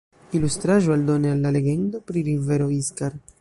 Ilustraĵo 0.37 0.95
aldone 0.95 1.33
al 1.33 1.45
la 1.47 1.51
legendo 1.59 2.01
pri 2.09 2.25
rivero 2.31 2.71
Iskar. 2.79 3.21